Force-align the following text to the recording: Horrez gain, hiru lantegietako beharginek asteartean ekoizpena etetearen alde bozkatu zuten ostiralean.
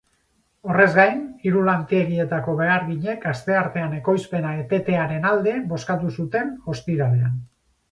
Horrez 0.69 0.85
gain, 0.93 1.19
hiru 1.47 1.61
lantegietako 1.67 2.55
beharginek 2.61 3.29
asteartean 3.33 3.95
ekoizpena 3.99 4.55
etetearen 4.65 5.31
alde 5.35 5.57
bozkatu 5.75 6.13
zuten 6.19 6.53
ostiralean. 6.77 7.41